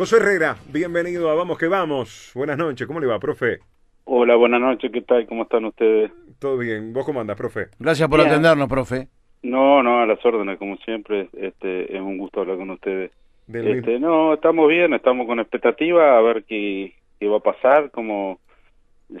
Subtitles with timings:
[0.00, 2.32] José Herrera, bienvenido a Vamos que Vamos.
[2.34, 3.58] Buenas noches, ¿cómo le va, profe?
[4.04, 5.26] Hola, buenas noches, ¿qué tal?
[5.26, 6.10] ¿Cómo están ustedes?
[6.38, 7.66] Todo bien, ¿vos cómo andas, profe?
[7.78, 8.30] Gracias por Bien.
[8.30, 9.08] atendernos, profe.
[9.42, 13.10] No, no, a las órdenes, como siempre, este, es un gusto hablar con ustedes.
[13.46, 17.90] Del Este, no, estamos bien, estamos con expectativa a ver qué, qué va a pasar,
[17.90, 18.40] como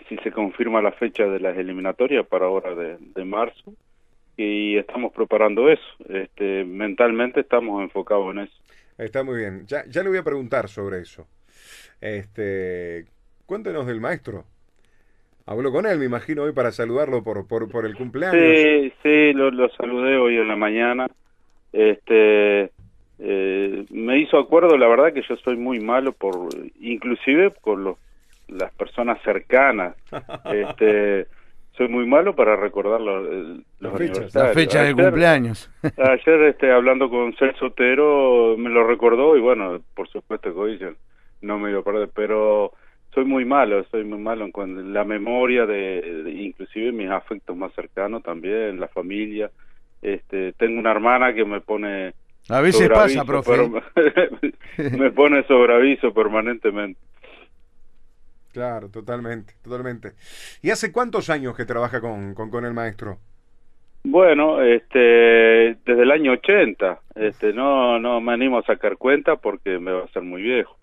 [0.08, 3.74] si se confirma la fecha de las eliminatorias para ahora de, de marzo
[4.34, 5.84] y estamos preparando eso.
[6.08, 8.60] Este, mentalmente estamos enfocados en eso.
[9.00, 9.66] Está muy bien.
[9.66, 11.26] Ya, ya le voy a preguntar sobre eso.
[12.00, 13.06] Este,
[13.46, 14.44] cuéntenos del maestro.
[15.46, 18.40] Hablo con él, me imagino, hoy para saludarlo por, por, por el cumpleaños.
[18.40, 21.08] Sí, sí, lo, lo saludé hoy en la mañana.
[21.72, 22.70] Este,
[23.18, 27.96] eh, me hizo acuerdo, la verdad que yo soy muy malo por, inclusive con los,
[28.48, 29.96] las personas cercanas.
[30.52, 31.26] Este,
[31.80, 34.18] soy muy malo para recordar los, los Las fechas.
[34.18, 34.34] aniversarios.
[34.34, 35.70] La fecha de Ayer- cumpleaños.
[35.96, 40.76] Ayer, este, hablando con Celso Otero, me lo recordó y bueno, por supuesto que hoy
[40.78, 40.88] yo
[41.40, 42.72] no me iba a perder, pero
[43.14, 47.56] soy muy malo, soy muy malo en cuanto la memoria de, de- inclusive mis afectos
[47.56, 49.50] más cercanos también, la familia.
[50.02, 52.12] Este, tengo una hermana que me pone
[52.50, 53.52] A veces pasa, profe.
[53.52, 53.82] pero-
[54.98, 57.00] me pone sobre aviso permanentemente.
[58.52, 60.12] Claro, totalmente, totalmente.
[60.62, 63.18] ¿Y hace cuántos años que trabaja con, con, con el maestro?
[64.02, 64.98] Bueno, este,
[65.84, 70.00] desde el año 80, este, no, no me animo a sacar cuenta porque me va
[70.00, 70.76] a hacer muy viejo.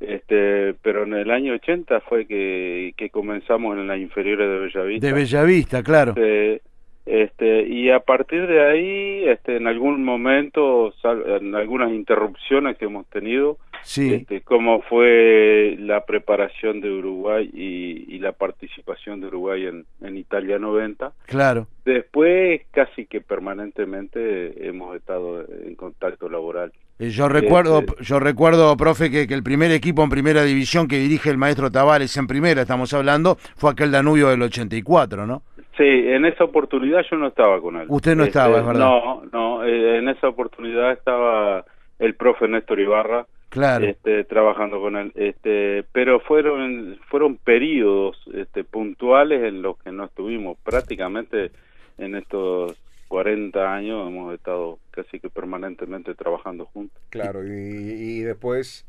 [0.00, 5.06] Este, pero en el año 80 fue que, que comenzamos en las inferiores de Bellavista.
[5.06, 6.10] De Bellavista, claro.
[6.16, 6.62] Este,
[7.06, 12.86] este, y a partir de ahí, este, en algún momento, sal- en algunas interrupciones que
[12.86, 14.14] hemos tenido, Sí.
[14.14, 20.16] este, como fue la preparación de Uruguay y, y la participación de Uruguay en, en
[20.16, 21.66] Italia 90, Claro.
[21.84, 26.72] Después, casi que permanentemente hemos estado en contacto laboral.
[26.98, 30.88] Eh, Yo recuerdo, Este- yo recuerdo, profe, que, que el primer equipo en primera división
[30.88, 35.42] que dirige el maestro Tavares en primera, estamos hablando, fue aquel Danubio del 84, ¿no?
[35.76, 37.86] Sí, en esa oportunidad yo no estaba con él.
[37.88, 38.80] Usted no estaba, es verdad.
[38.80, 41.64] No, no, eh, en esa oportunidad estaba
[41.98, 43.86] el profe Néstor Ibarra Claro.
[43.86, 45.12] este, trabajando con él.
[45.14, 50.58] Este, pero fueron fueron periodos este, puntuales en los que no estuvimos.
[50.64, 51.52] Prácticamente
[51.96, 52.76] en estos
[53.06, 57.00] 40 años hemos estado casi que permanentemente trabajando juntos.
[57.10, 58.84] Claro, y, y después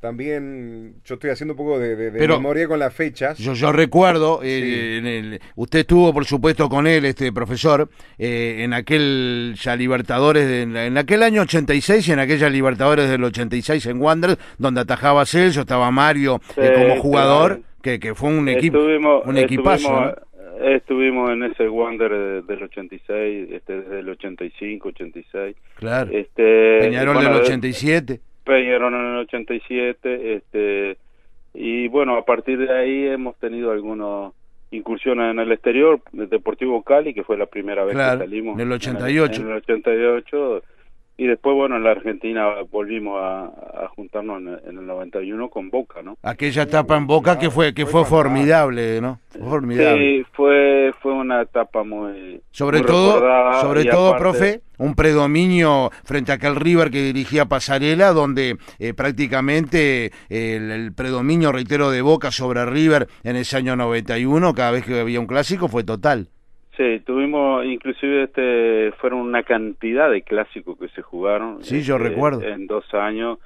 [0.00, 3.36] también yo estoy haciendo un poco de, de- de Pero- memoria con las fechas.
[3.38, 4.98] Yo, yo recuerdo, eh, Sí.
[4.98, 7.88] en el- usted estuvo por supuesto con él, este profesor,
[8.18, 12.48] eh, en aquel ya Libertadores, de- en, la- en aquel año 86 y en aquella
[12.48, 18.14] Libertadores del 86 en Wanderers, donde atajaba Celso, estaba Mario eh, como jugador, que, que
[18.14, 19.88] fue un equipo, Estuvimos- un equipazo.
[19.88, 20.14] estuvimos,
[20.60, 20.68] ¿no?
[20.68, 25.56] estuvimos en ese Wander de- del 86, este, desde el 85, 86.
[25.76, 26.10] Claro.
[26.12, 28.20] Este, Peñarol bueno, del de- 87.
[28.48, 30.96] Peñarol en el 87, este,
[31.52, 34.32] y bueno, a partir de ahí hemos tenido algunas
[34.70, 38.54] incursiones en el exterior, el Deportivo Cali, que fue la primera vez Claro, que salimos.
[38.54, 39.42] en el 88.
[39.42, 40.62] En el, 88,
[41.18, 45.50] y después, bueno, en la Argentina volvimos a, a juntarnos en el, en el 91
[45.50, 46.16] con Boca, ¿no?
[46.22, 49.18] Aquella etapa en Boca que fue que Fue formidable, ¿no?
[49.28, 49.98] Fue formidable.
[50.20, 52.40] Sí, fue, fue una etapa muy...
[52.52, 53.20] Sobre muy todo,
[53.60, 58.94] sobre todo, aparte- profe, un predominio frente a aquel River que dirigía Pasarela, donde eh,
[58.94, 64.70] prácticamente eh, el, el predominio, reitero, de Boca sobre River en ese año 91, cada
[64.70, 66.28] vez que había un clásico, fue total.
[66.78, 71.62] Sí, tuvimos, inclusive este, fueron una cantidad de clásicos que se jugaron.
[71.64, 72.42] Sí, yo este, recuerdo.
[72.42, 73.40] En dos años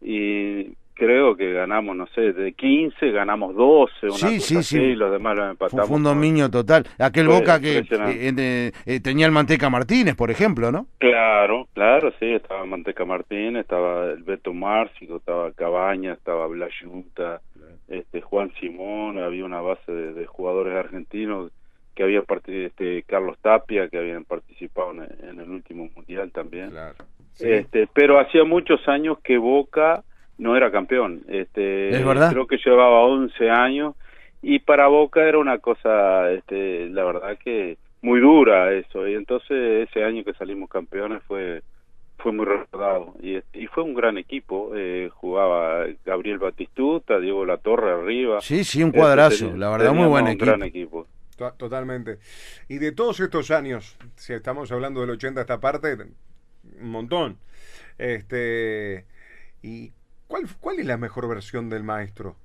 [0.00, 4.76] y creo que ganamos, no sé, de 15 ganamos 12, una Sí, cosa sí, así,
[4.78, 4.82] sí.
[4.82, 5.86] y los demás los empatamos.
[5.86, 6.86] fue un dominio total.
[6.98, 10.86] Aquel Fue Boca que eh, eh, eh, tenía el Manteca Martínez, por ejemplo, ¿no?
[10.96, 17.42] Claro, claro, sí, estaba Manteca Martín, estaba el Beto Márcico, estaba Cabaña, estaba Blas Yuta,
[17.86, 21.52] este, Juan Simón, había una base de, de jugadores argentinos
[21.98, 26.70] que había este, Carlos Tapia, que habían participado en, en el último mundial también.
[26.70, 26.94] Claro.
[27.32, 27.50] Sí.
[27.50, 30.04] Este, pero hacía muchos años que Boca
[30.38, 31.22] no era campeón.
[31.26, 32.30] Este, Es verdad.
[32.30, 33.96] Creo que llevaba 11 años
[34.42, 39.08] y para Boca era una cosa, este, la verdad que muy dura eso.
[39.08, 41.62] Y entonces ese año que salimos campeones fue
[42.20, 44.72] fue muy recordado y, y fue un gran equipo.
[44.74, 48.40] Eh, jugaba Gabriel Batistuta, Diego La Torre arriba.
[48.40, 49.56] Sí, sí, un Este, cuadrazo.
[49.56, 50.46] La verdad, muy buen un equipo.
[50.46, 50.87] gran equipo.
[51.38, 52.18] To- Totalmente.
[52.68, 57.38] Y de todos estos años, si estamos hablando del 80 a esta parte, un montón.
[57.96, 59.06] Este,
[59.62, 59.92] ¿Y
[60.26, 62.36] cuál, cuál es la mejor versión del maestro?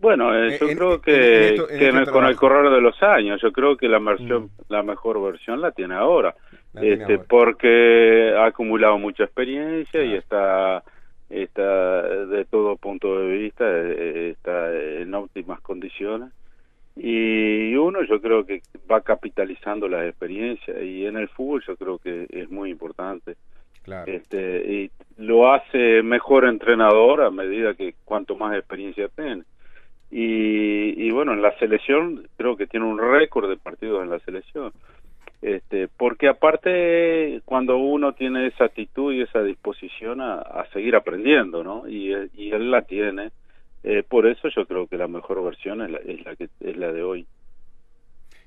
[0.00, 1.14] Bueno, eh, En- yo en- creo que,
[1.48, 3.76] en esto- en que este en el- con el correr de los años, yo creo
[3.76, 4.50] que la versión, Mm.
[4.68, 6.34] la mejor versión la tiene ahora,
[6.74, 7.24] La tiene este, ahora.
[7.28, 10.82] porque ha acumulado mucha experiencia y está
[11.30, 16.30] está de todo punto de vista eh, está en óptimas condiciones
[16.96, 21.98] y uno yo creo que va capitalizando las experiencias y en el fútbol yo creo
[21.98, 23.36] que es muy importante.
[23.82, 24.10] Claro.
[24.10, 29.42] este y lo hace mejor entrenador a medida que cuanto más experiencia tiene.
[30.10, 34.20] Y, y bueno en la selección creo que tiene un récord de partidos en la
[34.20, 34.72] selección.
[35.42, 41.62] Este porque aparte cuando uno tiene esa actitud y esa disposición a, a seguir aprendiendo
[41.62, 43.32] no y, y él la tiene
[43.84, 46.76] eh, por eso yo creo que la mejor versión es la, es la que es
[46.76, 47.26] la de hoy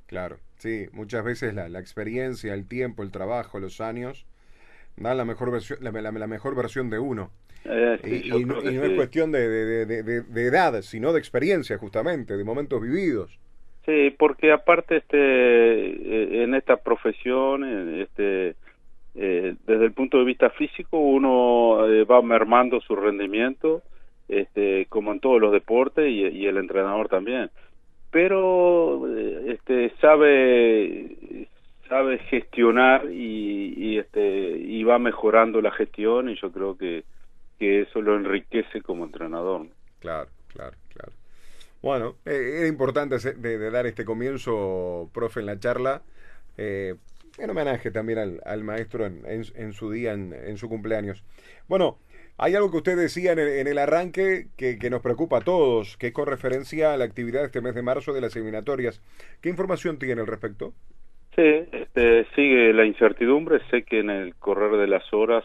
[0.08, 4.26] Claro, sí, muchas veces la, la experiencia, el tiempo, el trabajo, los años
[4.96, 7.30] dan la mejor versión, la, la- la mejor versión de uno.
[7.66, 11.12] Eh, sí, y, no, y no es cuestión de, de- de- de- de edad, sino
[11.14, 13.38] de experiencia, justamente, de momentos vividos.
[13.86, 17.64] Sí, porque aparte este eh, en esta profesión,
[18.02, 18.56] este
[19.16, 23.82] eh, desde el punto de vista físico uno va mermando su rendimiento,
[24.28, 27.52] este como en todos los deportes y, el entrenador también.
[28.12, 31.48] Pero eh, este sabe
[31.90, 37.04] sabe gestionar y, y este y va mejorando la gestión y yo creo que
[37.60, 39.68] que eso lo enriquece como entrenador.
[40.00, 41.12] Claro, claro, claro.
[41.82, 46.02] Bueno, eh, era importante de dar este comienzo, profe, en la charla,
[46.58, 46.96] eh,
[47.38, 51.24] en homenaje también al, al maestro en, en- en su día, en, en su cumpleaños.
[51.68, 51.98] Bueno,
[52.38, 55.42] hay algo que usted decía en el, en el arranque que, que nos preocupa a
[55.42, 58.36] todos, que es con referencia a la actividad de este mes de marzo de las
[58.36, 59.02] eliminatorias.
[59.42, 60.74] ¿Qué información tiene al respecto?
[61.36, 63.60] Sí, este, sigue la incertidumbre.
[63.70, 65.44] Sé que en el correr de las horas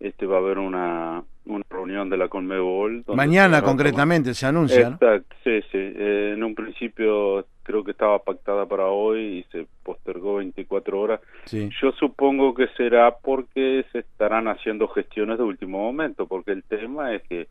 [0.00, 3.04] este, va a haber una, una reunión de la Conmebol.
[3.08, 4.98] Mañana se concretamente se anuncia,
[5.44, 5.78] sí, sí.
[5.78, 11.20] Eh, en un principio creo que estaba pactada para hoy y se postergó 24 horas.
[11.44, 11.70] Sí.
[11.80, 17.14] Yo supongo que será porque se estarán haciendo gestiones de último momento, porque el tema
[17.14, 17.48] es que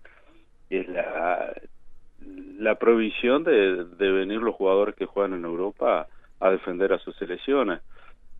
[0.69, 1.53] es la,
[2.59, 6.07] la prohibición de, de venir los jugadores que juegan en Europa
[6.39, 7.81] a defender a sus selecciones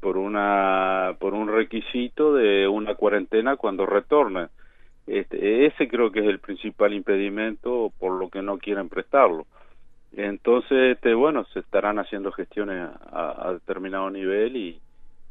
[0.01, 4.49] por una por un requisito de una cuarentena cuando retornen.
[5.07, 9.45] Este, ese creo que es el principal impedimento por lo que no quieren prestarlo.
[10.13, 14.81] Entonces, este, bueno, se estarán haciendo gestiones a, a determinado nivel y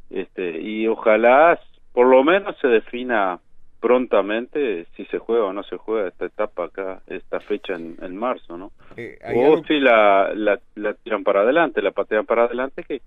[0.09, 1.61] este y ojalá
[1.93, 3.39] por lo menos se defina
[3.81, 8.17] prontamente si se juega o no se juega esta etapa acá, esta fecha en, en
[8.17, 8.73] marzo, ¿no?
[8.97, 13.01] Eh, O algo- si la, la, la tiran para adelante, la patean para adelante, que,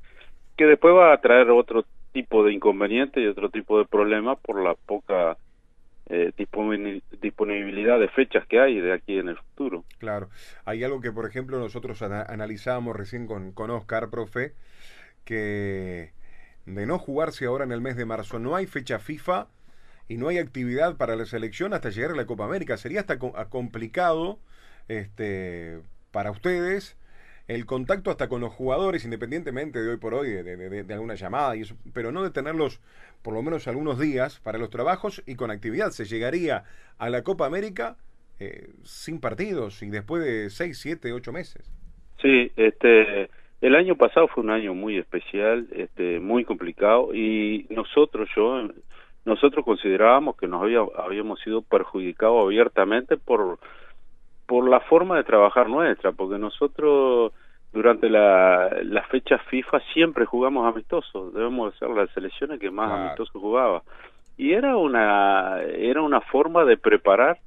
[0.57, 4.61] que después va a traer otro tipo de inconveniente y otro tipo de problema por
[4.63, 5.37] la poca
[6.09, 9.83] eh, disponi- disponibilidad de fechas que hay de aquí en el futuro.
[9.99, 10.29] Claro,
[10.65, 14.53] hay algo que, por ejemplo, nosotros ana- analizábamos recién con, con Oscar, profe,
[15.23, 16.11] que
[16.65, 19.47] de no jugarse ahora en el mes de marzo, no hay fecha FIFA
[20.07, 22.77] y no hay actividad para la selección hasta llegar a la Copa América.
[22.77, 24.39] Sería hasta complicado
[24.87, 25.79] este,
[26.11, 26.97] para ustedes
[27.47, 31.61] el contacto hasta con los jugadores, independientemente de hoy por hoy, de, alguna llamada, y
[31.61, 32.79] eso, pero no de tenerlos
[33.21, 35.89] por lo menos algunos días para los trabajos y con actividad.
[35.89, 36.63] Se llegaría
[36.97, 37.97] a la Copa América
[38.39, 41.69] eh, sin partidos y después de 6, 7, 8 meses.
[42.21, 43.29] Sí, este,
[43.61, 48.69] el año pasado fue un año muy especial, este, muy complicado y nosotros, yo,
[49.25, 53.59] nosotros considerábamos que nos había, habíamos sido perjudicados abiertamente por,
[54.45, 57.33] por la forma de trabajar nuestra, porque nosotros
[57.73, 63.03] durante la, la fecha FIFA siempre jugamos amistosos, debemos ser las selecciones que más Claro.
[63.03, 63.81] amistosos jugaba.
[64.37, 67.37] Y era una, era una forma de preparar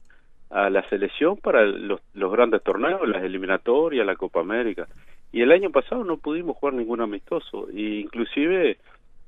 [0.51, 4.87] a la selección para los, los grandes torneos, las eliminatorias, la Copa América.
[5.33, 8.79] Y el año pasado no pudimos jugar ningún amistoso, e inclusive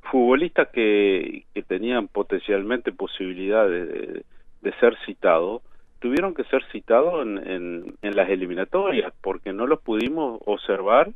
[0.03, 4.25] futbolistas que, que tenían potencialmente posibilidades de,
[4.63, 5.63] de ser citados,
[6.01, 11.11] tuvieron que ser citados en, en, las eliminatorias, porque no los pudimos observar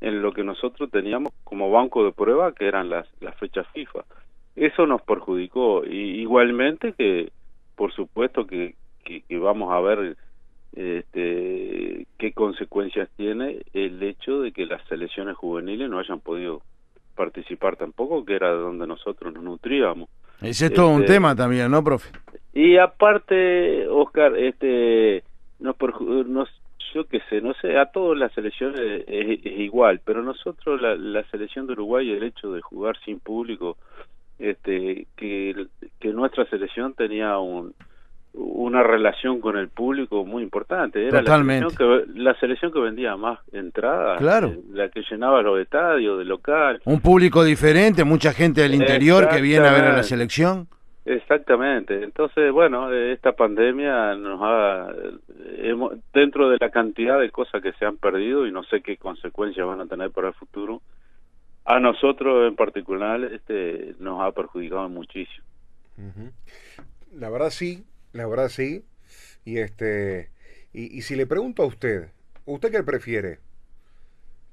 [0.00, 3.06] en lo que nosotros teníamos como banco de prueba, que eran las,
[3.38, 4.04] fechas FIFA.
[4.56, 7.30] Eso nos perjudicó, y igualmente que,
[7.76, 8.74] por supuesto, que,
[9.04, 10.16] que, que vamos a ver
[10.74, 16.62] este, qué consecuencias tiene el hecho de que las selecciones juveniles no hayan podido
[17.14, 20.08] participar tampoco, que era de donde nosotros nos nutríamos.
[20.40, 22.10] Ese es todo un Este- tema también, ¿no, profe?
[22.52, 25.24] Y aparte, Oscar, este,
[25.58, 25.76] nos,
[26.26, 26.48] nos
[26.94, 30.94] yo qué sé, no sé, a todas las selecciones es, es igual, pero nosotros, la,
[30.94, 33.76] la selección de Uruguay, el hecho de jugar sin público,
[34.38, 35.66] este, que,
[35.98, 37.74] que nuestra selección tenía un,
[38.34, 41.06] una relación con el público muy importante.
[41.06, 41.64] Era Totalmente.
[41.64, 44.48] La selección, que, la selección que vendía más entradas, Claro.
[44.48, 46.80] eh, la que llenaba los estadios de local.
[46.84, 50.66] Un público diferente, mucha gente del interior que viene a ver a la selección.
[51.04, 52.02] Exactamente.
[52.02, 54.88] Entonces, bueno, esta pandemia nos ha,
[55.58, 58.96] hemos, dentro de la cantidad de cosas que se han perdido y no sé qué
[58.96, 60.80] consecuencias van a tener para el futuro,
[61.66, 65.44] a nosotros en particular este, nos ha perjudicado muchísimo.
[67.14, 68.84] La verdad sí, la verdad sí.
[69.44, 70.30] Y este
[70.72, 72.08] y, y si le pregunto a usted,
[72.46, 73.38] ¿usted qué prefiere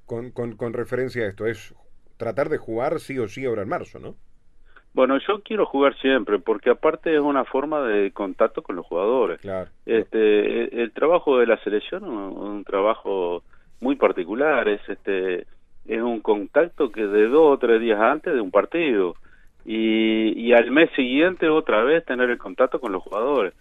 [0.06, 1.46] con, con, con referencia a esto?
[1.46, 1.74] Es
[2.16, 4.14] tratar de jugar sí o sí ahora en marzo, ¿no?
[4.94, 9.40] Bueno, yo quiero jugar siempre, porque aparte es una forma de contacto con los jugadores.
[9.40, 9.70] Claro.
[9.86, 13.42] Este, el, trabajo de la selección es un, trabajo
[13.80, 15.46] muy particular, es este,
[15.86, 19.16] es un contacto que de dos o tres días antes de un partido
[19.64, 23.54] y, y al mes siguiente otra vez tener el contacto con los jugadores.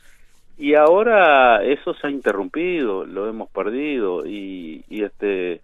[0.57, 5.61] Y ahora eso se ha interrumpido, lo hemos perdido y, y este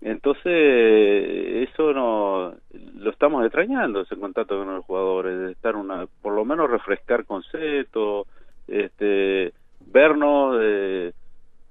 [0.00, 2.54] entonces, eso no
[2.98, 7.24] lo estamos extrañando, ese contacto con los jugadores, de estar una, por lo menos refrescar
[7.24, 8.28] conceptos,
[8.68, 9.52] este,
[9.86, 11.12] vernos, eh,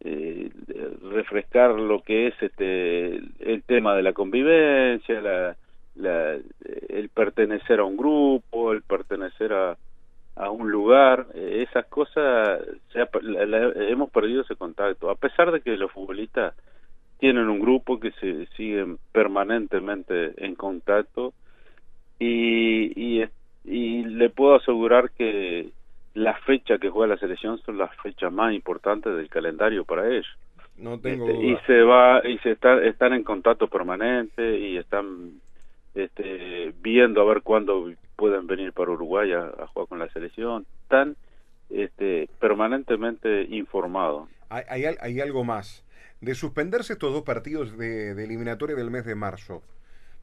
[0.02, 0.50] eh,
[1.10, 5.56] refrescar lo que es este el tema de la convivencia, la,
[5.96, 6.38] la,
[6.98, 9.78] el pertenecer a un grupo, el pertenecer a,
[10.36, 12.60] a un lugar, esas cosas
[12.92, 13.08] se
[13.90, 16.54] hemos perdido ese contacto, a pesar de que los futbolistas
[17.20, 21.34] tienen un grupo que se siguen permanentemente en contacto
[22.20, 23.26] y, y,
[23.66, 25.70] y le puedo asegurar que
[26.14, 30.28] la fecha que juega la selección son las fechas más importantes del calendario para ellos.
[30.78, 35.42] No tengo este, y se va y se está, están en contacto permanente y están
[35.98, 40.66] este, viendo a ver cuándo pueden venir para Uruguay a, jugar con la selección.
[40.84, 41.16] Están
[41.70, 43.44] este, permanentemente
[44.50, 45.84] hay, hay algo más
[46.22, 49.62] de suspenderse estos dos partidos de, de, eliminatoria del mes de marzo.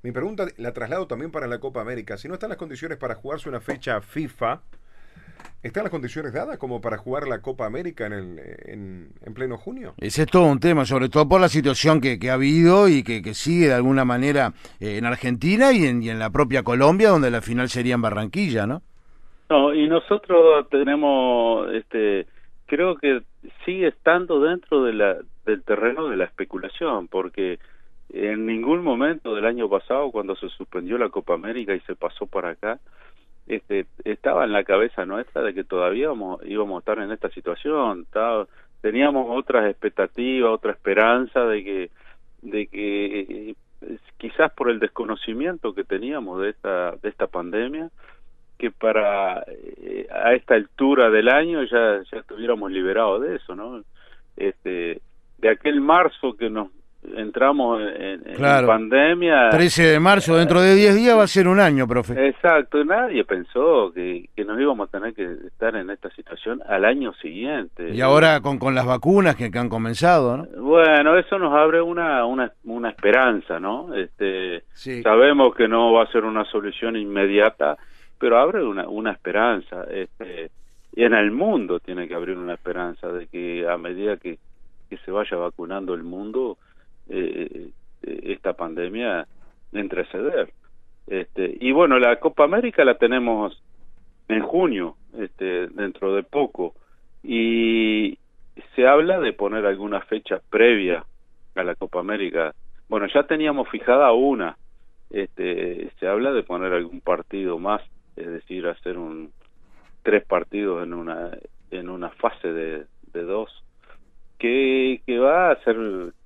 [0.02, 2.16] Mi pregunta la traslado también para la Copa América.
[2.18, 4.60] Si no están las condiciones para jugarse una fecha FIFA,
[5.62, 9.56] ¿están las condiciones dadas como para jugar la Copa América en, el, en, en pleno
[9.56, 9.94] junio?
[9.98, 13.02] Ese es todo un tema, sobre todo por la situación que, que ha habido y
[13.02, 16.62] que, que, sigue de alguna manera eh, en Argentina y en, y en la propia
[16.62, 18.82] Colombia, donde la final sería en Barranquilla, ¿no?
[19.50, 22.26] No, y nosotros tenemos, este,
[22.66, 23.22] creo que
[23.64, 27.58] sigue estando dentro de la, del terreno de la especulación, porque
[28.12, 32.26] en ningún momento del año pasado, cuando se suspendió la Copa América y se pasó
[32.26, 32.78] para acá,
[33.46, 38.06] este, estaba en la cabeza nuestra de que todavía íbamos, a estar en esta situación.
[38.80, 41.90] Teníamos otras expectativas, otra esperanza de que,
[42.42, 43.54] de que eh,
[44.18, 47.90] quizás por el desconocimiento que teníamos de esta, de esta pandemia,
[48.58, 53.82] que para eh, a esta altura del año ya ya estuviéramos liberados de eso, ¿no?
[54.36, 55.00] Este
[55.38, 56.68] de aquel marzo que nos
[57.16, 58.66] entramos en, claro.
[58.66, 59.50] en pandemia.
[59.50, 62.28] 13 de marzo, dentro de 10 días va a ser un año, profe.
[62.28, 66.84] Exacto, nadie pensó que, que nos íbamos a tener que estar en esta situación al
[66.84, 67.90] año siguiente.
[67.90, 70.46] Y ahora con, con las vacunas que, que han comenzado, ¿no?
[70.60, 73.94] Bueno, eso nos abre una, una, una esperanza, ¿no?
[73.94, 75.02] Este, sí.
[75.02, 77.76] Sabemos que no va a ser una solución inmediata,
[78.18, 79.84] pero abre una, una esperanza.
[79.90, 80.50] Este,
[80.96, 84.38] y en el mundo tiene que abrir una esperanza de que a medida que
[84.88, 86.58] que se vaya vacunando el mundo
[87.08, 87.70] eh,
[88.02, 89.26] esta pandemia
[89.72, 90.52] entreceder.
[91.06, 93.60] Este, y bueno, la Copa América la tenemos
[94.28, 96.74] en junio, este, dentro de poco,
[97.22, 98.18] y
[98.74, 101.04] se habla de poner alguna fecha previa
[101.54, 102.54] a la Copa América.
[102.88, 104.56] Bueno, ya teníamos fijada una,
[105.10, 107.82] este, se habla de poner algún partido más,
[108.16, 109.30] es decir, hacer un
[110.02, 111.30] tres partidos en una
[111.70, 113.63] en una fase de dos
[114.44, 115.76] que, que va a ser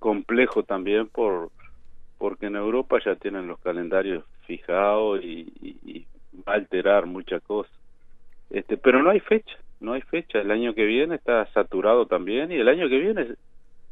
[0.01, 1.51] complejo también por
[2.19, 6.07] porque en Europa ya tienen los calendarios fijados y, y, y
[6.41, 7.73] va a alterar muchas cosas.
[8.51, 10.41] Este, pero no hay fecha, no hay fecha.
[10.41, 13.29] El año que viene está saturado también y el año que viene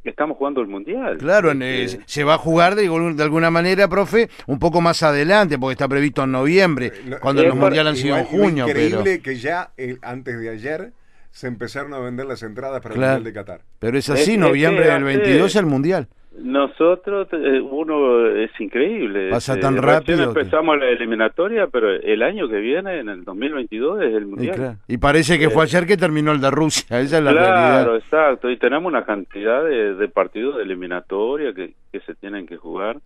[0.02, 1.18] estamos jugando el mundial.
[1.18, 2.00] Claro, este...
[2.06, 5.87] se va a jugar de, de, alguna manera, profe, un poco más adelante, porque está
[5.87, 6.90] previsto en noviembre,
[7.21, 8.66] cuando los mundiales han sido en junio.
[8.66, 9.23] Increíble pero...
[9.23, 10.92] que ya el, antes de ayer
[11.37, 13.12] se empezaron a vender las entradas para claro.
[13.12, 13.61] el Mundial de Qatar.
[13.78, 16.09] Pero es así, es, noviembre del 22 el Mundial.
[16.38, 19.28] Nosotros, eh, uno es increíble.
[19.28, 20.25] Pasa tan rápido.
[20.25, 20.87] empezamos que...
[20.87, 24.55] la eliminatoria, pero el año que viene, en el 2022, es el Mundial.
[24.55, 24.76] Y, claro.
[24.88, 27.47] y parece que fue eh, ayer que terminó el de Rusia, esa es la claro,
[27.47, 27.83] realidad.
[27.83, 28.50] Claro, exacto.
[28.50, 32.97] Y tenemos una cantidad de, de partidos de eliminatoria que, que se tienen que jugar.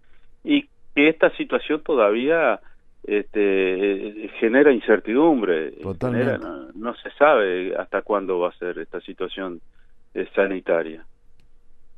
[0.45, 2.61] Y que esta situación todavía
[3.05, 9.61] este genera incertidumbre genera, no, no, se sabe hasta cuándo va a ser esta situación
[10.15, 11.05] eh, sanitaria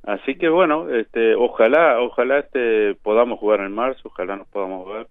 [0.04, 5.06] así que bueno este ojalá ojalá este podamos jugar en marzo ojalá nos podamos ver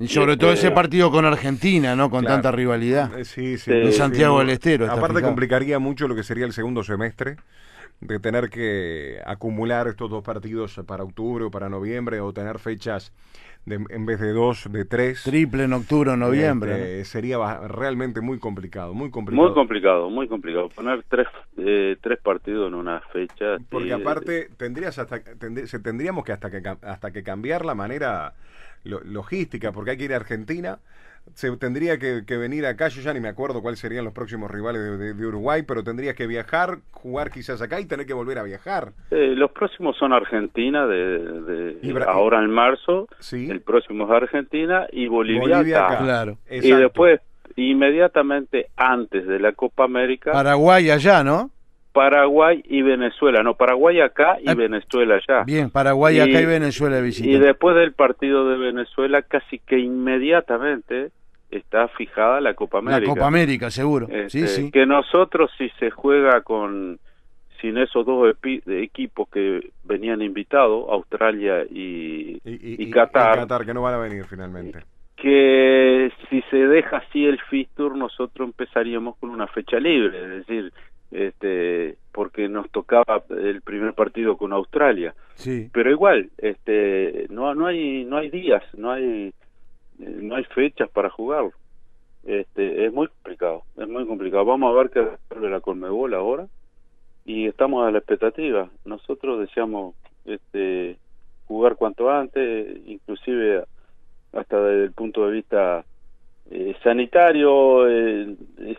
[0.00, 2.08] Y sobre todo ese partido con Argentina, ¿no?
[2.08, 2.36] Con Claro.
[2.36, 3.18] tanta rivalidad.
[3.18, 3.90] Eh, Sí, sí.
[3.92, 4.40] Santiago no.
[4.40, 5.26] del Estero Aparte fijado.
[5.26, 7.36] complicaría mucho lo que sería el segundo semestre
[8.00, 13.12] de tener que acumular estos dos partidos para octubre o para noviembre o tener fechas
[13.66, 15.22] de, en vez de dos, de tres.
[15.24, 16.70] Triple en octubre o noviembre.
[16.70, 16.76] ¿no?
[16.76, 17.38] Este, sería
[17.68, 19.46] realmente muy complicado, muy complicado.
[19.46, 20.68] Muy complicado, muy complicado.
[20.70, 23.56] Poner tres, eh, tres partidos en una fecha.
[23.70, 25.20] Porque eh, aparte tendrías hasta
[25.66, 28.34] se tendríamos que hasta que hasta que cambiar la manera
[28.84, 30.78] lo- logística, porque hay que ir a Argentina,
[31.34, 34.50] se tendría que, que venir acá, yo ya ni me acuerdo cuáles serían los próximos
[34.50, 38.12] rivales de, de- de Uruguay, pero tendrías que viajar, jugar quizás acá y tener que
[38.14, 38.92] volver a viajar.
[39.10, 43.06] eh, los próximos son Argentina, de, de- ahora en marzo.
[43.20, 43.48] Sí.
[43.50, 45.98] El próximo es Argentina y Bolivia, Bolivia acá.
[45.98, 46.38] Claro.
[46.50, 47.20] Y después,
[47.56, 51.50] inmediatamente antes de la Copa América, Paraguay allá, ¿no?
[51.98, 53.42] Paraguay y Venezuela.
[53.42, 55.42] No, Paraguay acá y Ah, Venezuela allá.
[55.44, 57.00] Bien, Paraguay acá Y- y Venezuela.
[57.00, 61.10] Y después del partido de Venezuela, casi que inmediatamente
[61.50, 63.12] está fijada la Copa La América.
[63.14, 64.06] Copa América, seguro.
[64.08, 64.70] Este, sí, sí.
[64.70, 67.00] Que nosotros, si se juega con
[67.60, 73.40] sin esos dos epi- de equipos que venían invitados, Australia y, Y, y Qatar, y
[73.40, 74.84] Qatar, que no van a venir finalmente.
[75.16, 80.72] que si se deja así el fixture, nosotros empezaríamos con una fecha libre, es decir,
[81.10, 85.14] este porque nos tocaba el primer partido con Australia.
[85.34, 85.70] Sí.
[85.72, 89.32] pero igual este no no hay no hay días no hay
[89.98, 91.52] no hay fechas para jugarlo.
[92.24, 94.44] Este es muy complicado es muy complicado.
[94.44, 96.46] Vamos a ver qué resuelve la Conmebol ahora
[97.24, 98.68] y estamos a la expectativa.
[98.84, 100.96] Nosotros deseamos este
[101.46, 103.64] jugar cuanto antes inclusive
[104.32, 105.84] hasta desde el punto de vista
[106.50, 108.36] eh, sanitario eh,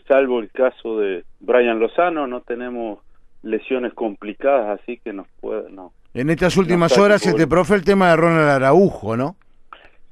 [0.07, 2.99] salvo el caso de Brian Lozano no tenemos
[3.43, 7.83] lesiones complicadas así que nos pueda no En estas últimas está horas, este profe, el
[7.83, 9.35] tema de Ronald Araujo, ¿no?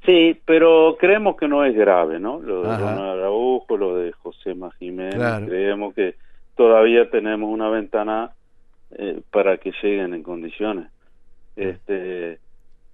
[0.05, 2.39] Sí, pero creemos que no es grave, ¿no?
[2.39, 2.77] Lo de Ajá.
[2.77, 5.45] Ronald Araujo, lo de José Jiménez, Claro.
[5.47, 6.15] creemos que
[6.55, 8.31] todavía tenemos una ventana
[8.91, 10.87] eh, para que lleguen en condiciones.
[11.57, 12.39] Este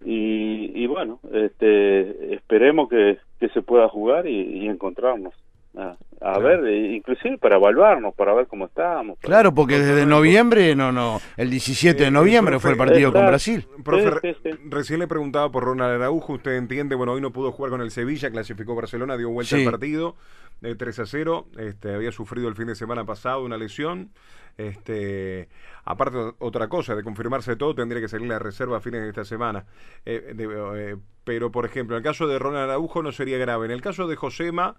[0.06, 3.20] y, y bueno, este esperemos que,
[3.64, 5.34] pueda jugar y, y encontrarnos.
[5.76, 6.42] A, a Claro.
[6.62, 9.18] ver, e inclusive para evaluarnos, para ver cómo estamos.
[9.18, 12.78] para- Claro, porque desde noviembre, no, no, el 17 de Eh, noviembre profe, fue el
[12.78, 13.26] partido con.
[13.26, 13.66] Brasil.
[13.84, 14.60] Profe, Sí, sí, sí.
[14.70, 17.90] recién le preguntaba por Ronald Araujo, usted entiende, bueno, hoy no pudo jugar con el
[17.90, 19.66] Sevilla, clasificó Barcelona, dio vuelta Sí.
[19.66, 20.16] al partido,
[20.64, 24.12] eh, 3 a 0, este, había sufrido el fin de semana pasado una lesión,
[24.58, 25.50] este,
[25.84, 29.26] aparte otra cosa, de confirmarse todo, tendría que salir la reserva a fines de esta
[29.26, 29.66] semana,
[30.06, 33.66] Eh, de- eh, pero por ejemplo, en el caso de Ronald Araujo no sería grave,
[33.66, 34.76] en el caso de Josema,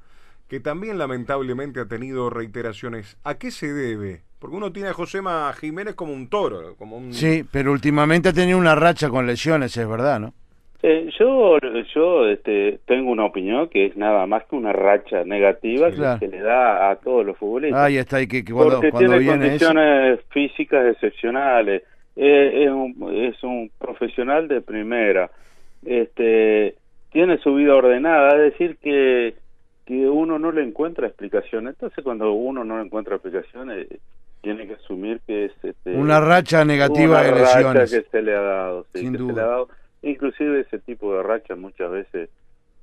[0.48, 4.22] que también lamentablemente ha tenido reiteraciones, ¿a qué se debe?
[4.38, 7.14] Porque uno tiene a Josema Jiménez como un toro, como un...
[7.14, 10.34] Sí, pero últimamente ha tenido una racha con lesiones, es verdad, ¿no?
[10.86, 11.56] Eh, yo
[11.94, 15.96] yo este, tengo una opinión que es nada más que una racha negativa Sí.
[15.96, 17.80] que se le da a todos los futbolistas.
[17.80, 21.82] Ahí está, y que, que cuando, porque cuando tiene viene eso- condiciones físicas excepcionales.
[22.16, 25.30] Eh, es, un, es un profesional de primera.
[25.84, 26.74] Este,
[27.12, 29.34] tiene su vida ordenada, es decir, que,
[29.86, 31.66] que uno no le encuentra explicación.
[31.68, 33.86] Entonces, cuando uno no le encuentra explicaciones,
[34.42, 37.90] tiene que asumir que es este, una racha negativa una de racha lesiones.
[37.90, 39.34] que se le ha dado, sí, Sin que se duda.
[39.34, 39.68] le ha dado.
[40.04, 42.30] Inclusive ese tipo de rachas muchas veces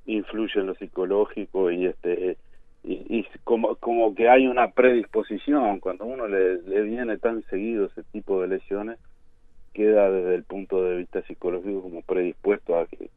[0.05, 2.37] influye en lo psicológico y este
[2.83, 5.79] y, y como como que hay una predisposición.
[5.79, 8.97] Cuando uno le, le viene tan seguido ese tipo de lesiones
[9.73, 13.09] queda desde el punto de vista psicológico como predispuesto a que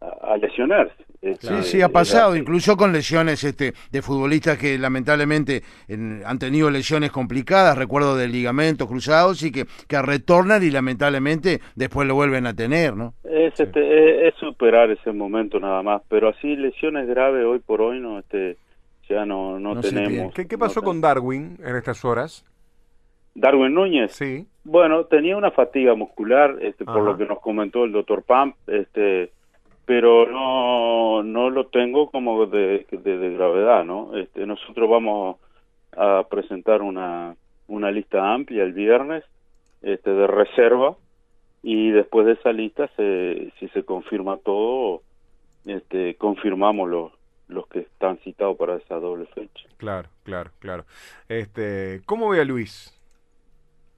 [0.00, 0.94] a, a lesionarse.
[1.22, 6.38] Este, Sí, sí, ha pasado, incluso con lesiones este, de futbolistas que lamentablemente en- han
[6.38, 12.14] tenido lesiones complicadas, recuerdo de ligamentos cruzados y que, que retornan y lamentablemente después lo
[12.14, 13.12] vuelven a tener, ¿no?
[13.24, 13.64] Es, Sí.
[13.64, 18.00] este, es, es superar ese momento nada más, pero así lesiones graves hoy por hoy
[18.00, 18.56] no este
[19.08, 20.32] ya no no, tenemos.
[20.32, 22.44] ¿Qué, qué pasó con Darwin en estas horas?
[23.34, 24.12] Darwin Núñez?
[24.12, 24.46] Sí.
[24.64, 29.32] Bueno, tenía una fatiga muscular, este, por lo que nos comentó el doctor Pamp, este,
[29.90, 34.16] pero no, no lo tengo como de, de, de gravedad, ¿no?
[34.16, 35.38] Este, nosotros vamos
[35.96, 37.34] a presentar una,
[37.66, 39.24] una lista amplia el viernes,
[39.82, 40.94] este, de reserva,
[41.64, 45.02] y después de esa lista, se, si se confirma todo,
[45.66, 47.10] este, confirmamos los,
[47.48, 49.66] los que están citados para esa doble fecha.
[49.76, 50.84] Claro, claro, claro.
[51.28, 52.96] Este, ¿cómo ve a Luis?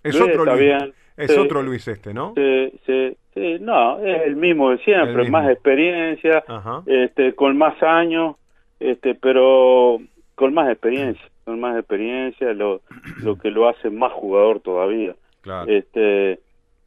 [0.02, 0.59] Es Luis otro Luis.
[0.59, 1.38] bien, Es sí.
[1.38, 2.33] otro Luis este, ¿no?
[2.35, 5.38] Sí, sí, sí, no, es el mismo de siempre, mismo.
[5.38, 6.82] más experiencia, Ajá.
[6.86, 8.36] este, con más años,
[8.80, 10.00] este, pero
[10.34, 12.80] con más experiencia, con más experiencia, lo,
[13.22, 15.14] lo que lo hace más jugador todavía.
[15.42, 15.70] Claro.
[15.70, 16.40] Este,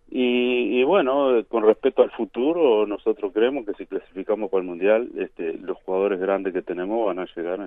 [0.10, 5.54] Y, bueno, con respecto al futuro, nosotros creemos que si clasificamos para el Mundial, este,
[5.58, 7.60] los jugadores grandes que tenemos van a llegar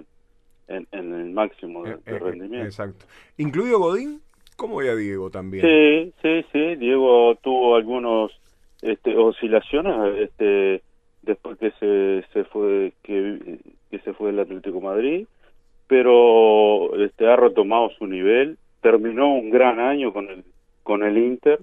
[0.69, 2.67] en, en, el máximo de, rendimiento.
[2.67, 3.05] Exacto.
[3.37, 4.21] ¿Incluido Godín?
[4.57, 5.63] ¿Cómo a Diego también?
[5.65, 6.77] Sí, sí, sí.
[6.77, 8.33] Diego tuvo algunos
[8.83, 10.83] este, oscilaciones este,
[11.23, 13.59] después que se, se fue que,
[14.05, 15.27] se fue del Atlético Madrid,
[15.87, 18.59] pero este, ha retomado su nivel.
[18.81, 20.45] Terminó un gran año con el
[20.85, 21.61] con el Inter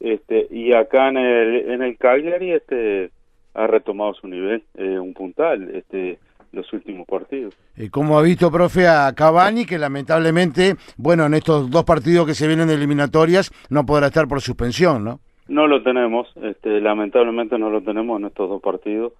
[0.00, 3.10] este y acá en el en el Cagliari este
[3.54, 6.18] ha retomado su nivel eh, un puntal este
[6.52, 7.54] los últimos partidos.
[7.76, 12.34] y ¿Cómo ha visto, profe, a Cavani, que lamentablemente, bueno, en estos dos partidos que
[12.34, 15.20] se vienen de eliminatorias, no podrá estar por suspensión, ¿no?
[15.48, 19.12] No lo tenemos, este, lamentablemente no lo tenemos en estos dos partidos,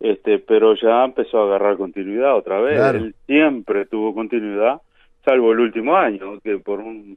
[0.00, 2.80] este, pero ya empezó a agarrar continuidad otra vez.
[2.94, 4.80] Él siempre tuvo continuidad,
[5.24, 7.16] salvo el último año, que por un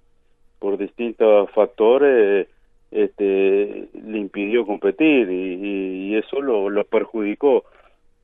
[0.60, 2.48] por distintos factores
[2.92, 7.66] este, le impidió competir y, eso lo, lo, perjudicó.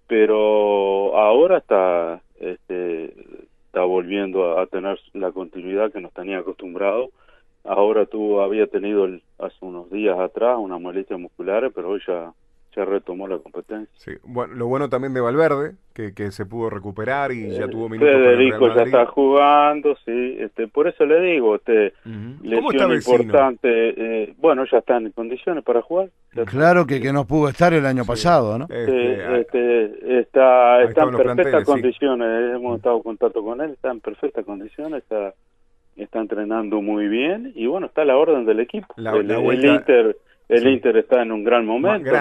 [0.07, 3.13] Pero ahora está, este,
[3.67, 7.09] está volviendo a, tener la continuidad que nos tenía acostumbrado.
[7.63, 9.07] Ahora tú había tenido
[9.39, 12.33] hace unos días atrás una molestia muscular, pero hoy ya
[12.73, 13.87] se retomó la competencia.
[13.97, 17.87] Sí, bueno, lo bueno también de Valverde, que, que se pudo recuperar y ya tuvo
[17.87, 21.93] minutos Federico ya está jugando, sí, este, por eso le digo, este,
[22.41, 26.09] lesión importante, eh, bueno, ya está en condiciones para jugar.
[26.45, 28.65] Claro que, que no pudo estar el año pasado, ¿no?
[28.65, 33.99] Este, este, está, está en perfectas condiciones, hemos estado en contacto con él, está en
[33.99, 35.33] perfectas condiciones, está,
[35.95, 38.93] está entrenando muy bien y bueno, está a la orden del equipo.
[38.97, 40.17] el, el Inter
[40.49, 42.11] el Inter está en un gran momento,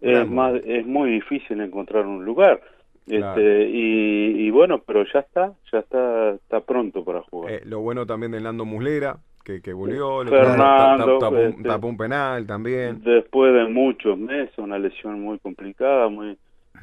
[0.00, 2.60] es, Más, es muy difícil encontrar un lugar.
[3.06, 7.52] Este, y, bueno, pero ya está, ya está, está pronto para jugar.
[7.52, 12.46] Eh, lo bueno también de Nando Muslera, que, que volvió, Fernando, este, tapó, un penal
[12.46, 13.02] también.
[13.02, 16.36] Después de muchos meses, una lesión muy complicada, muy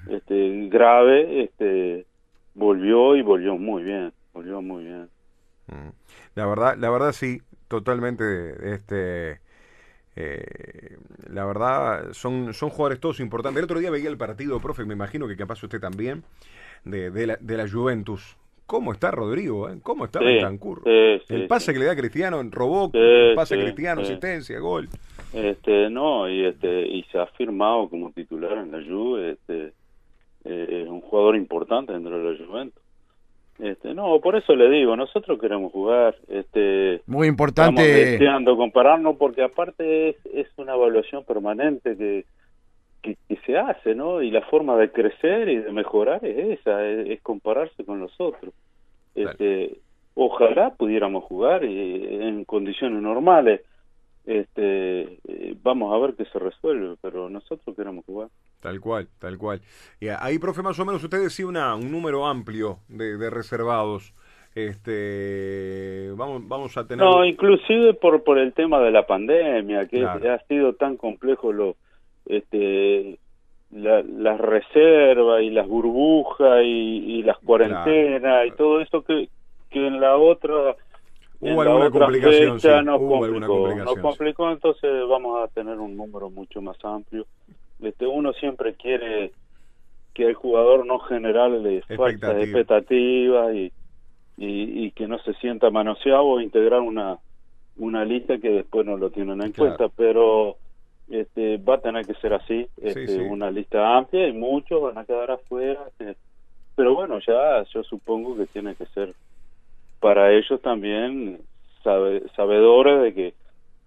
[0.09, 2.05] este, grave, este,
[2.53, 5.07] volvió y volvió muy bien, volvió muy bien.
[5.71, 5.89] Mm.
[6.35, 9.39] La verdad, la verdad sí, totalmente, este
[10.15, 10.97] eh,
[11.31, 13.59] la verdad, son, son jugadores todos importantes.
[13.59, 16.23] El otro día veía el partido, profe, me imagino que capaz usted también,
[16.83, 18.35] de, de, la, de la Juventus.
[18.65, 19.69] ¿Cómo está Rodrigo?
[19.69, 19.79] Eh?
[19.81, 20.19] ¿Cómo está
[21.29, 22.91] el pase que le da Cristiano, robó,
[23.33, 24.89] pase Cristiano, asistencia, gol.
[25.33, 29.73] Este, no, y este y se ha firmado como titular en la Juve, este,
[30.43, 32.83] eh, es un jugador importante dentro de la Juventus.
[33.59, 36.15] Este, no, por eso le digo, nosotros queremos jugar.
[36.27, 37.81] Este, Muy importante.
[37.81, 42.25] deseando compararnos porque aparte es, es una evaluación permanente que,
[43.01, 44.21] que, se hace, ¿no?
[44.21, 48.53] Y la forma de crecer y de mejorar es esa, es, compararse con los otros.
[49.15, 49.77] Este,
[50.15, 53.61] ojalá pudiéramos jugar eh, en condiciones normales
[54.29, 58.29] este eh, vamos a ver qué se resuelve, pero nosotros queremos jugar.
[58.61, 59.61] Tal cual, tal cual.
[59.99, 64.13] Y ahí, profe, más o menos usted decía una, un número amplio de, reservados.
[64.53, 67.05] Este, vamos, vamos a tener.
[67.05, 71.75] No, inclusive por por el tema de la pandemia, que ha sido tan complejo lo,
[72.25, 73.19] este,
[73.71, 79.29] la, las reservas y las burbujas y, las cuarentenas y todo eso que
[79.69, 80.75] que en la otra
[81.41, 82.67] Hubo alguna complicación, sí.
[82.83, 87.25] nos, complicó, nos complicó, entonces vamos a tener un número mucho más amplio.
[87.81, 89.31] Este, uno siempre quiere
[90.13, 93.71] que el jugador no generarle falsas expectativas y,
[94.37, 97.19] y, que no se sienta manoseado o integrar una,
[97.77, 100.57] una lista que después no lo tienen en cuenta, pero
[101.09, 105.05] este, va a tener que ser así, este, una lista amplia y muchos van a
[105.05, 106.15] quedar afuera, este,
[106.75, 109.13] pero bueno, ya yo supongo que tiene que ser
[109.99, 111.39] para ellos también
[111.83, 113.33] sabe, sabedores de que,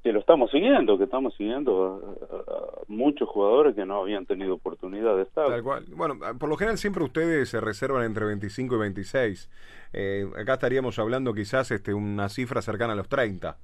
[0.02, 5.16] que lo estamos siguiendo, que estamos siguiendo a, muchos jugadores que no habían tenido oportunidad
[5.16, 5.46] de estar.
[5.48, 5.84] Tal cual.
[5.94, 9.50] Bueno, por lo general siempre ustedes se reservan entre 25 y 26.
[9.92, 13.56] Eh, acá estaríamos hablando quizás este una cifra cercana a los 30,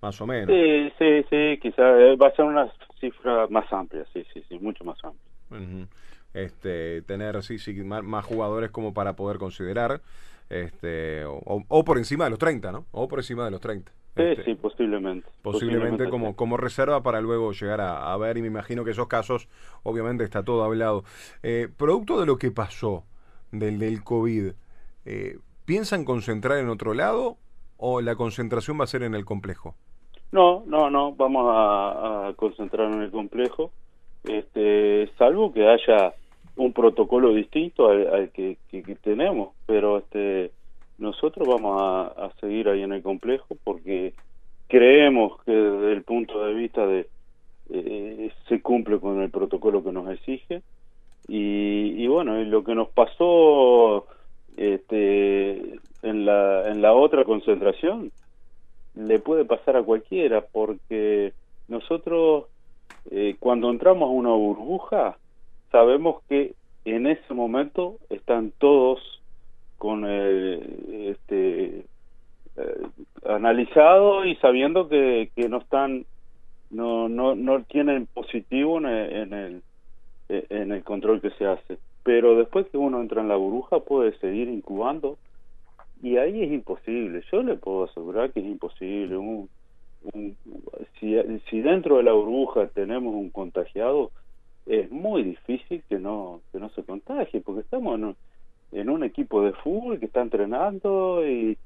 [0.00, 0.54] más o menos.
[0.54, 4.58] Sí, sí, sí, quizás eh, va a ser una cifra más amplia, sí, sí, sí,
[4.60, 5.88] mucho más amplia.
[6.32, 10.00] Este, tener sí, sí, más jugadores como para poder considerar
[10.48, 12.86] este o, por encima de los 30, ¿no?
[12.92, 13.90] O por encima de los 30.
[14.16, 15.28] Sí, este, sí, posiblemente.
[15.42, 19.48] Posiblemente, como, como reserva para luego llegar a, ver, y me imagino que esos casos,
[19.82, 21.04] obviamente está todo hablado.
[21.42, 23.04] Eh, producto de lo que pasó
[23.52, 24.52] del, del COVID,
[25.04, 27.36] eh, ¿piensan concentrar en otro lado
[27.76, 29.76] o la concentración va a ser en el complejo?
[30.32, 33.72] No, no, no, vamos a, a concentrar en el complejo,
[34.24, 36.14] este, salvo que haya
[36.56, 38.58] un protocolo distinto al, que,
[39.02, 40.52] tenemos, pero este
[41.00, 44.14] nosotros vamos a, seguir ahí en el complejo porque
[44.68, 47.08] creemos que desde el punto de vista de,
[47.70, 50.62] eh, se cumple con el protocolo que nos exige.
[51.26, 54.06] Y, bueno, lo que nos pasó
[54.56, 58.10] este, en, la, en la otra concentración
[58.96, 61.32] le puede pasar a cualquiera porque
[61.68, 62.46] nosotros
[63.10, 65.16] eh, cuando entramos a una burbuja
[65.70, 69.19] sabemos que en ese momento están todos
[69.80, 71.86] con el, este,
[72.58, 72.86] eh,
[73.26, 76.04] analizado y sabiendo que, que no están
[76.68, 79.62] no, no, no tienen positivo en el,
[80.28, 81.78] en el, control que se hace.
[82.02, 85.16] Pero después que uno entra en la burbuja puede seguir incubando
[86.02, 87.24] y ahí es imposible.
[87.32, 89.16] Yo le puedo asegurar que es imposible.
[89.16, 89.48] Un,
[91.00, 91.16] si,
[91.48, 94.10] si dentro de la burbuja tenemos un contagiado,
[94.66, 98.16] es muy difícil que no, que no se contagie, porque estamos en un,
[98.72, 101.58] en un equipo de fútbol que está entrenando y,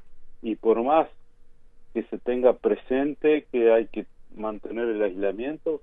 [0.43, 1.09] y por más
[1.93, 5.81] que se tenga presente que hay que mantener el aislamiento,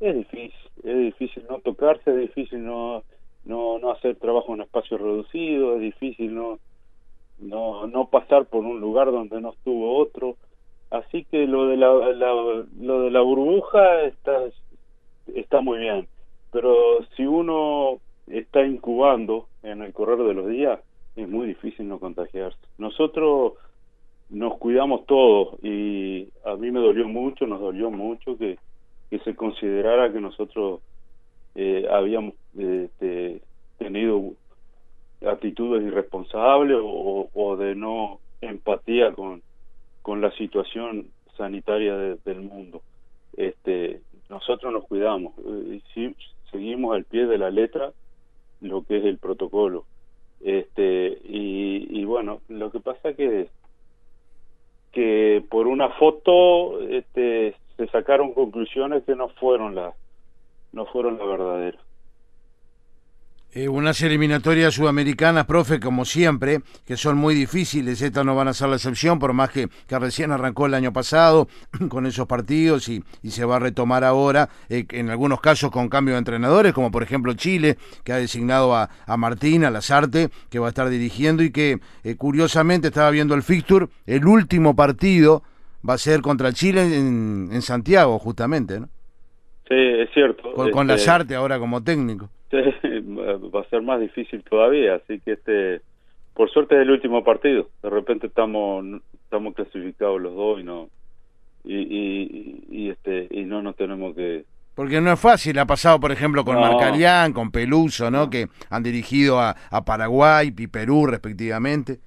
[0.00, 3.02] es difícil, es difícil no tocarse, es difícil no,
[3.44, 6.58] no, no hacer trabajo en espacio reducido, es difícil no,
[7.38, 10.36] no, no pasar por un lugar donde no estuvo otro.
[10.90, 14.44] Así que lo de la, lo de la burbuja está,
[15.34, 16.06] está muy bien,
[16.52, 20.80] pero si uno está incubando en el correr de los días,
[21.16, 22.58] es muy difícil no contagiarse.
[22.78, 23.54] Nosotros
[24.30, 28.58] nos cuidamos todos y a mí me dolió mucho, nos dolió mucho que,
[29.10, 30.80] que se considerara que nosotros
[31.54, 33.40] eh, habíamos este,
[33.78, 34.32] tenido
[35.24, 39.42] actitudes irresponsables o, o, de no empatía con,
[40.02, 41.06] con la situación
[41.36, 42.82] sanitaria del mundo.
[43.36, 46.14] Este, nosotros nos cuidamos, y si,
[46.50, 47.92] seguimos al pie de la letra
[48.60, 49.84] lo que es el protocolo.
[50.40, 53.48] Este, y, y bueno, lo que pasa que
[54.92, 59.94] que por una foto este, se sacaron conclusiones que no fueron las
[60.72, 61.80] no fueron las verdaderas.
[63.56, 68.52] Eh, unas eliminatorias sudamericanas, profe, como siempre, que son muy difíciles, estas no van a
[68.52, 71.46] ser la excepción, por más que, que recién arrancó el año pasado
[71.88, 75.88] con esos partidos y, y se va a retomar ahora, eh, en algunos casos con
[75.88, 80.30] cambio de entrenadores, como por ejemplo Chile, que ha designado a, a Martín, a Lazarte,
[80.50, 84.74] que va a estar dirigiendo y que eh, curiosamente estaba viendo el fixture, el último
[84.74, 85.44] partido
[85.88, 88.88] va a ser contra Chile en, en Santiago, justamente, ¿no?
[89.68, 90.52] Sí, es cierto.
[90.54, 91.06] Con, con este...
[91.06, 92.30] Lazarte ahora como técnico.
[92.54, 93.00] Sí,
[93.54, 95.80] va a ser más difícil todavía, así que este,
[96.34, 97.68] por suerte es el último partido.
[97.82, 98.84] De repente estamos
[99.24, 100.88] estamos clasificados los dos y no
[101.64, 106.00] y, y, y este y no nos tenemos que porque no es fácil, ha pasado
[106.00, 106.60] por ejemplo con no.
[106.60, 108.28] Marcarián, con Peluso, ¿no?
[108.28, 111.98] Que han dirigido a, a Paraguay y Perú respectivamente.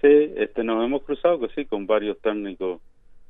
[0.00, 2.80] Sí, este, nos hemos cruzado que sí con varios técnicos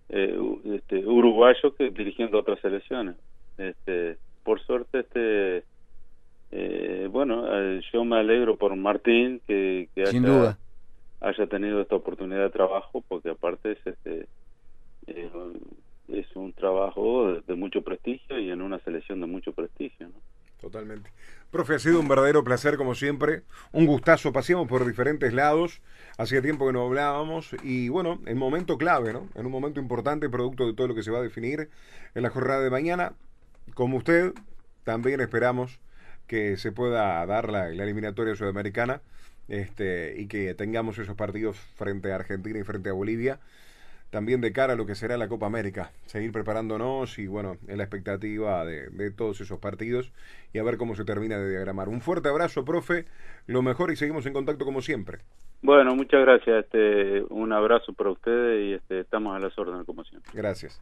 [0.08, 0.38] eh,
[0.74, 3.16] este, uruguayos que dirigiendo otras selecciones.
[3.56, 5.64] Este, por suerte, este,
[6.50, 10.58] eh, bueno, eh, yo me alegro por Martín que, que Sin haya, duda.
[11.20, 14.26] haya tenido esta oportunidad de trabajo, porque aparte es este
[15.06, 15.30] eh,
[16.08, 20.14] es un trabajo de, de, mucho prestigio y en una selección de mucho prestigio, ¿no?
[20.60, 21.10] Totalmente.
[21.50, 25.80] Profe, ha sido un verdadero placer como siempre, un gustazo, paseamos por diferentes lados,
[26.18, 29.28] hacía tiempo que no hablábamos y bueno, en momento clave, ¿no?
[29.34, 31.68] En un momento importante, producto de todo lo que se va a definir
[32.14, 33.12] en la jornada de mañana,
[33.74, 34.32] como usted,
[34.84, 35.78] también esperamos
[36.28, 39.00] que se pueda dar la, la eliminatoria sudamericana
[39.48, 43.40] este, y que tengamos esos partidos frente a Argentina y frente a Bolivia
[44.10, 45.90] también de cara a lo que será la Copa América.
[46.06, 50.12] Seguir preparándonos y bueno, en la expectativa de, de, todos esos partidos
[50.52, 51.88] y a ver cómo se termina de diagramar.
[51.88, 53.04] Un fuerte abrazo, profe,
[53.46, 55.18] lo mejor y seguimos en contacto como siempre.
[55.60, 60.04] Bueno, muchas gracias, este, un abrazo para ustedes y este, estamos a las órdenes como
[60.04, 60.30] siempre.
[60.32, 60.80] Gracias.